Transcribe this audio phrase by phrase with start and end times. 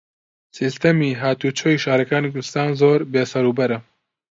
[0.57, 3.77] سیستەمی هاتوچۆی شارەکانی کوردستان زۆر بێسەروبەرە.